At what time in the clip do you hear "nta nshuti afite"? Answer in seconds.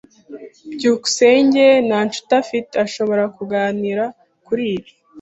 1.87-2.73